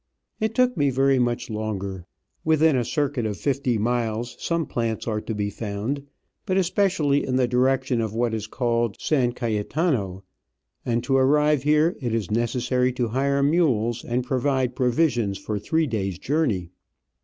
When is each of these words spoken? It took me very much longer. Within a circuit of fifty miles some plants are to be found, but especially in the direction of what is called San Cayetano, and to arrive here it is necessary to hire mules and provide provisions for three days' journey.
It 0.39 0.55
took 0.55 0.75
me 0.75 0.89
very 0.89 1.19
much 1.19 1.47
longer. 1.51 2.07
Within 2.43 2.75
a 2.75 2.83
circuit 2.83 3.27
of 3.27 3.37
fifty 3.37 3.77
miles 3.77 4.35
some 4.39 4.65
plants 4.65 5.07
are 5.07 5.21
to 5.21 5.35
be 5.35 5.51
found, 5.51 6.07
but 6.47 6.57
especially 6.57 7.23
in 7.23 7.35
the 7.35 7.47
direction 7.47 8.01
of 8.01 8.11
what 8.15 8.33
is 8.33 8.47
called 8.47 8.97
San 8.99 9.31
Cayetano, 9.33 10.23
and 10.83 11.03
to 11.03 11.15
arrive 11.15 11.61
here 11.61 11.95
it 12.01 12.15
is 12.15 12.31
necessary 12.31 12.91
to 12.93 13.09
hire 13.09 13.43
mules 13.43 14.03
and 14.03 14.23
provide 14.23 14.75
provisions 14.75 15.37
for 15.37 15.59
three 15.59 15.85
days' 15.85 16.17
journey. 16.17 16.71